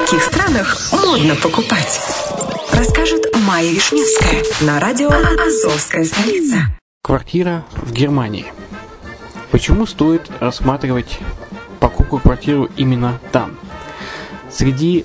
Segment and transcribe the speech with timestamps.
[0.00, 2.00] каких странах модно покупать?
[2.72, 6.56] Расскажет Майя Вишневская на радио «Азовская столица».
[7.00, 8.46] Квартира в Германии.
[9.52, 11.20] Почему стоит рассматривать
[11.78, 13.56] покупку квартиры именно там?
[14.50, 15.04] Среди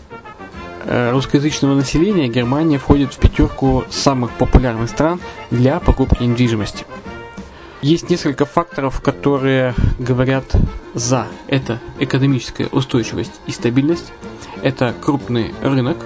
[0.86, 5.21] э, русскоязычного населения Германия входит в пятерку самых популярных стран
[5.51, 6.87] для покупки недвижимости.
[7.83, 10.46] Есть несколько факторов, которые говорят
[10.96, 11.28] за.
[11.47, 14.12] Это экономическая устойчивость и стабильность,
[14.63, 15.97] это крупный рынок,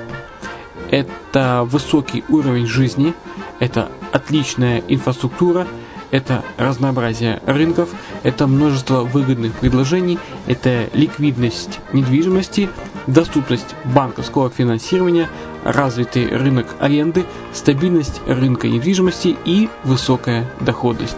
[0.92, 3.14] это высокий уровень жизни,
[3.60, 5.68] это отличная инфраструктура,
[6.12, 7.90] это разнообразие рынков,
[8.22, 12.70] это множество выгодных предложений, это ликвидность недвижимости,
[13.08, 15.28] доступность банковского финансирования,
[15.64, 21.18] развитый рынок аренды, стабильность рынка недвижимости и высокая доходность.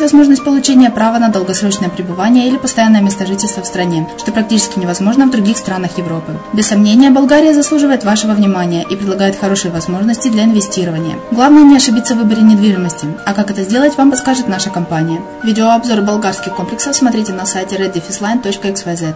[0.00, 5.26] возможность получения права на долгосрочное пребывание или постоянное место жительства в стране, что практически невозможно
[5.26, 6.38] в других странах Европы.
[6.52, 11.16] Без сомнения, Болгария заслуживает вашего внимания и предлагает хорошие возможности для инвестирования.
[11.30, 15.20] Главное не ошибиться в выборе недвижимости, а как это сделать, вам подскажет наша компания.
[15.42, 19.14] Видеообзор болгарских комплексов смотрите на сайте reddefisline.xyz.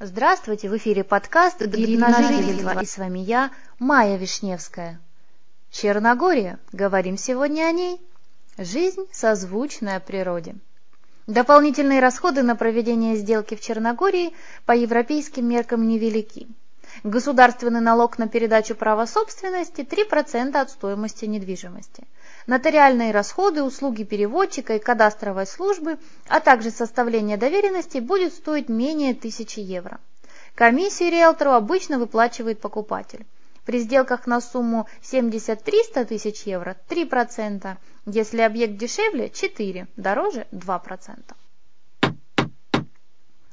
[0.00, 5.00] Здравствуйте, в эфире подкаст «Гид на жительство» и с вами я, Майя Вишневская.
[5.74, 8.00] Черногория, говорим сегодня о ней.
[8.56, 10.54] Жизнь созвучная природе.
[11.26, 14.32] Дополнительные расходы на проведение сделки в Черногории
[14.66, 16.46] по европейским меркам невелики.
[17.02, 22.04] Государственный налог на передачу права собственности 3% от стоимости недвижимости.
[22.46, 25.98] Нотариальные расходы, услуги переводчика и кадастровой службы,
[26.28, 29.98] а также составление доверенностей будет стоить менее 1000 евро.
[30.54, 33.26] Комиссию риэлтору обычно выплачивает покупатель.
[33.64, 37.76] При сделках на сумму 70-300 тысяч евро 3%,
[38.06, 41.34] если объект дешевле– 4%, дороже– 2%.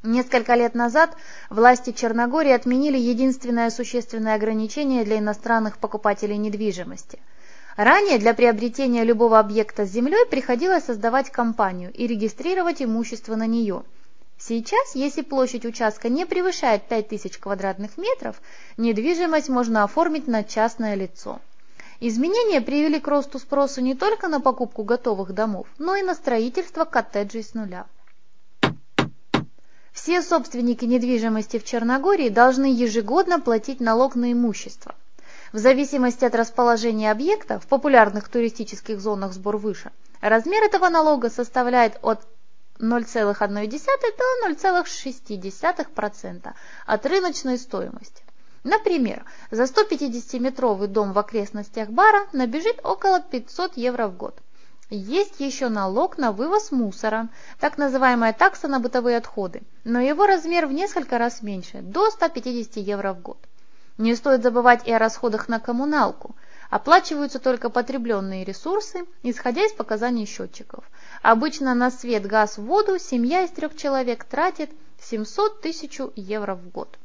[0.04, 1.16] Несколько лет назад
[1.50, 7.20] власти Черногории отменили единственное существенное ограничение для иностранных покупателей недвижимости.
[7.78, 13.84] Ранее для приобретения любого объекта с землей приходилось создавать компанию и регистрировать имущество на нее.
[14.44, 18.42] Сейчас, если площадь участка не превышает 5000 квадратных метров,
[18.76, 21.40] недвижимость можно оформить на частное лицо.
[22.00, 26.86] Изменения привели к росту спроса не только на покупку готовых домов, но и на строительство
[26.86, 27.86] коттеджей с нуля.
[29.92, 34.96] Все собственники недвижимости в Черногории должны ежегодно платить налог на имущество.
[35.54, 42.00] В зависимости от расположения объекта в популярных туристических зонах сбор выше, размер этого налога составляет
[42.02, 42.26] от
[42.82, 46.54] 0,1 до 0,6%
[46.86, 48.24] от рыночной стоимости.
[48.64, 54.38] Например, за 150-метровый дом в окрестностях бара набежит около 500 евро в год.
[54.90, 57.30] Есть еще налог на вывоз мусора,
[57.60, 62.76] так называемая такса на бытовые отходы, но его размер в несколько раз меньше, до 150
[62.76, 63.38] евро в год.
[63.98, 66.36] Не стоит забывать и о расходах на коммуналку.
[66.72, 70.86] Оплачиваются только потребленные ресурсы, исходя из показаний счетчиков.
[71.22, 74.72] Обычно на свет, газ, воду семья из трех человек тратит
[75.02, 76.98] 700 тысяч евро в год.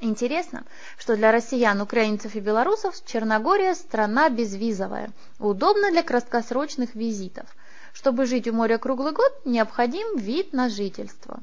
[0.00, 0.66] Интересно,
[0.98, 7.46] что для россиян, украинцев и белорусов Черногория– страна безвизовая, удобна для краткосрочных визитов.
[7.94, 11.40] Чтобы жить у моря круглый год, необходим вид на жительство.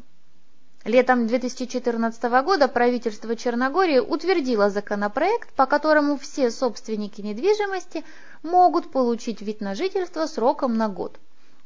[0.85, 8.03] Летом 2014 года правительство Черногории утвердило законопроект, по которому все собственники недвижимости
[8.41, 11.19] могут получить вид на жительство сроком на год.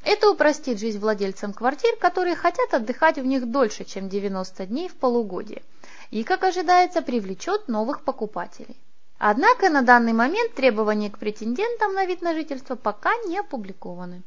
[0.04, 4.96] Это упростит жизнь владельцам квартир, которые хотят отдыхать в них дольше, чем 90 дней в
[4.96, 5.64] полугодие–
[6.12, 8.78] и, как ожидается, привлечет новых покупателей.
[9.18, 14.22] Однако на данный момент требования к претендентам на вид на жительство пока не опубликованы.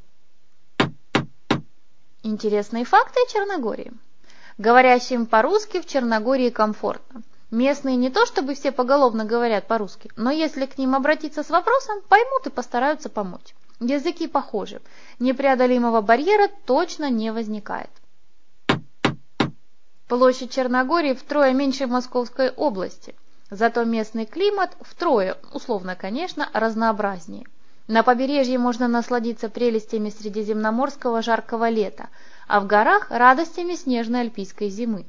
[2.23, 3.93] Интересные факты о Черногории.
[4.61, 7.23] Говорящим по-русски в Черногории комфортно.
[7.51, 12.03] Местные не то чтобы все поголовно говорят по-русски, но если к ним обратиться с вопросом,
[12.11, 13.55] поймут и постараются помочь.
[13.81, 14.83] Языки похожи.
[15.19, 17.89] Непреодолимого барьера точно не возникает.
[20.09, 23.15] Площадь Черногории втрое меньше Московской области,
[23.51, 27.47] зато местный климат втрое, условно конечно, разнообразнее.
[27.91, 32.09] На побережье можно насладиться прелестями средиземноморского жаркого лета,
[32.51, 35.07] а в горах– радостями снежной альпийской зимы.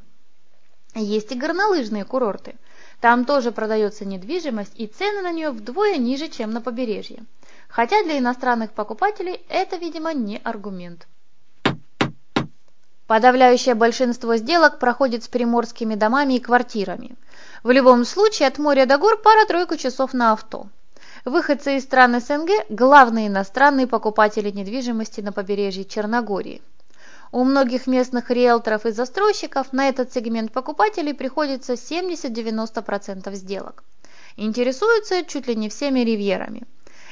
[0.93, 2.55] Есть и горнолыжные курорты.
[2.99, 7.23] Там тоже продается недвижимость, и цены на нее вдвое ниже, чем на побережье.
[7.67, 11.07] Хотя для иностранных покупателей это, видимо, не аргумент.
[13.07, 17.15] Подавляющее большинство сделок проходит с приморскими домами и квартирами.
[17.63, 20.67] В любом случае от моря до гор пара-тройка часов на авто.
[21.25, 26.61] Выходцы из стран СНГ– главные иностранные покупатели недвижимости на побережье Черногории.
[27.31, 33.83] У многих местных риэлторов и застройщиков на этот сегмент покупателей приходится 70-90% сделок.
[34.35, 36.63] Интересуются чуть ли не всеми ривьерами.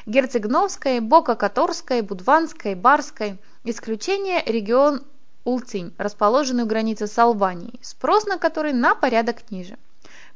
[0.05, 3.38] Герцегновской, Бока-Которской, Будванской, Барской.
[3.63, 5.03] Исключение– регион
[5.45, 9.77] Улцинь, расположенный у границы с Албанией, спрос на который на порядок ниже.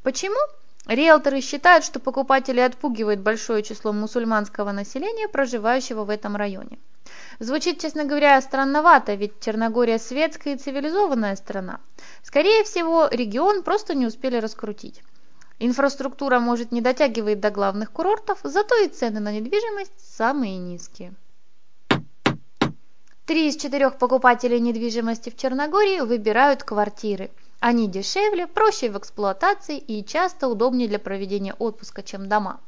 [0.01, 0.39] Почему?
[0.85, 6.77] Риэлторы считают, что покупатели отпугивают большое число мусульманского населения, проживающего в этом районе.
[7.39, 11.79] Звучит, честно говоря, странновато, ведь Черногория светская и цивилизованная страна.
[12.21, 15.01] Скорее всего, регион просто не успели раскрутить.
[15.59, 21.13] Инфраструктура, может, не дотягивает до главных курортов, зато и цены на недвижимость самые низкие.
[23.25, 27.31] Три из четырех покупателей недвижимости в Черногории выбирают квартиры.
[27.65, 32.59] Они дешевле, проще в эксплуатации и часто удобнее для проведения отпуска, чем дома.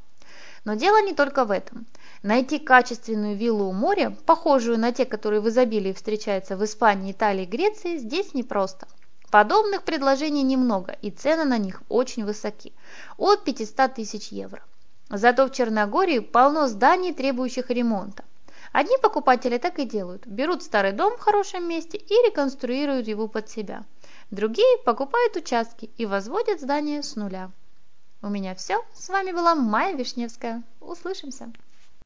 [0.63, 1.85] Но дело не только в этом.
[2.23, 7.43] Найти качественную виллу у моря, похожую на те, которые в изобилии встречаются в Испании, Италии,
[7.43, 8.87] Греции, здесь непросто.
[9.31, 12.71] Подобных предложений немного, и цены на них очень высоки–
[13.17, 14.63] от 500 тысяч евро.
[15.09, 18.23] Зато в Черногории полно зданий, требующих ремонта.
[18.71, 20.25] Одни покупатели так и делают.
[20.25, 23.83] Берут старый дом в хорошем месте и реконструируют его под себя.
[24.31, 27.51] Другие покупают участки и возводят здание с нуля.
[28.21, 28.83] У меня все.
[28.93, 30.63] С вами была Майя Вишневская.
[30.81, 31.51] Услышимся.